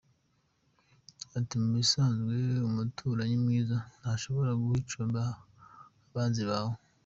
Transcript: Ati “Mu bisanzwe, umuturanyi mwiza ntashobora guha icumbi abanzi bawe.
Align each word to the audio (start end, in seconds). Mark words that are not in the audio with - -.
Ati 1.37 1.53
“Mu 1.61 1.69
bisanzwe, 1.77 2.35
umuturanyi 2.67 3.35
mwiza 3.43 3.77
ntashobora 3.99 4.51
guha 4.59 4.77
icumbi 4.81 5.19
abanzi 6.09 6.43
bawe. 6.49 6.75